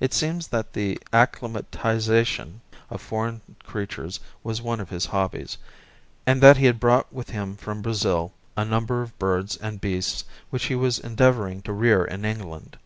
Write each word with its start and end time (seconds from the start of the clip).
It 0.00 0.12
seems 0.12 0.48
that 0.48 0.72
the 0.72 0.98
acclimatization 1.12 2.60
of 2.90 3.00
foreign 3.00 3.40
creatures 3.62 4.18
was 4.42 4.60
one 4.60 4.80
of 4.80 4.90
his 4.90 5.06
hobbies, 5.06 5.58
and 6.26 6.42
that 6.42 6.56
he 6.56 6.66
had 6.66 6.80
brought 6.80 7.12
with 7.12 7.30
him 7.30 7.54
from 7.54 7.80
Brazil 7.80 8.32
a 8.56 8.64
number 8.64 9.00
of 9.00 9.16
birds 9.16 9.56
and 9.56 9.80
beasts 9.80 10.24
which 10.50 10.64
he 10.64 10.74
was 10.74 10.98
endeavouring 10.98 11.62
to 11.62 11.72
rear 11.72 12.04
in 12.04 12.24
England. 12.24 12.78